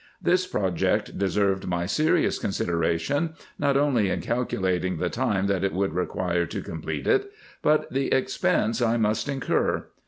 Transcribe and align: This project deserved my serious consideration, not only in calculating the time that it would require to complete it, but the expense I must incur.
This 0.19 0.47
project 0.47 1.19
deserved 1.19 1.67
my 1.67 1.85
serious 1.85 2.39
consideration, 2.39 3.35
not 3.59 3.77
only 3.77 4.09
in 4.09 4.19
calculating 4.19 4.97
the 4.97 5.11
time 5.11 5.45
that 5.45 5.63
it 5.63 5.73
would 5.73 5.93
require 5.93 6.47
to 6.47 6.63
complete 6.63 7.05
it, 7.05 7.31
but 7.61 7.87
the 7.93 8.07
expense 8.11 8.81
I 8.81 8.97
must 8.97 9.29
incur. 9.29 9.85